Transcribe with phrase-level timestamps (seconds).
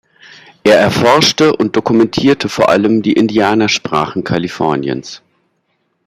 [0.63, 5.21] Er erforschte und dokumentierte vor allem die Indianersprachen Kaliforniens.